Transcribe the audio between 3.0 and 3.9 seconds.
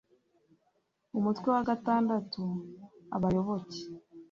abayoboke